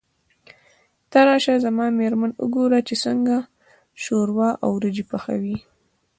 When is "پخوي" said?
5.11-5.57